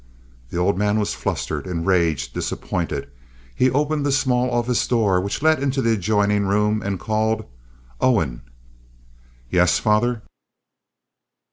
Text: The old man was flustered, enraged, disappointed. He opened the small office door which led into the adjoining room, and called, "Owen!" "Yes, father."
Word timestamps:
The 0.49 0.57
old 0.57 0.79
man 0.79 0.97
was 0.99 1.13
flustered, 1.13 1.67
enraged, 1.67 2.33
disappointed. 2.33 3.07
He 3.53 3.69
opened 3.69 4.03
the 4.03 4.11
small 4.11 4.49
office 4.49 4.87
door 4.87 5.21
which 5.21 5.43
led 5.43 5.61
into 5.61 5.79
the 5.79 5.93
adjoining 5.93 6.47
room, 6.47 6.81
and 6.81 6.99
called, 6.99 7.45
"Owen!" 8.01 8.41
"Yes, 9.51 9.77
father." 9.77 10.23